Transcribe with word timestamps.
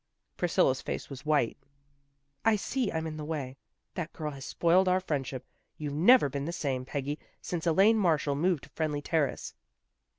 Priscilla's 0.35 0.81
face 0.81 1.11
was 1.11 1.27
white." 1.27 1.59
I 2.43 2.55
see 2.55 2.91
I'm 2.91 3.05
in 3.05 3.17
the 3.17 3.23
way. 3.23 3.55
That 3.93 4.11
girl 4.13 4.31
has 4.31 4.43
spoiled 4.45 4.87
our 4.87 4.99
friendship. 4.99 5.45
You've 5.77 5.93
never 5.93 6.27
been 6.27 6.45
the 6.45 6.51
same, 6.51 6.85
Peggy, 6.85 7.19
since 7.39 7.67
Elaine 7.67 7.99
Marshall 7.99 8.33
moved 8.33 8.63
to 8.63 8.69
Friendly 8.69 9.03
Terrace." 9.03 9.53